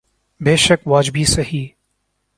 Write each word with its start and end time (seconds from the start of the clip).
بیشک 0.39 0.87
واجبی 0.87 1.25
سہی۔ 1.25 1.67